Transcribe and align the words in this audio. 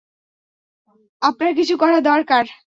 আপনার 1.21 1.51
কিছু 1.55 1.75
করা 1.77 1.99
দরকার। 2.01 2.45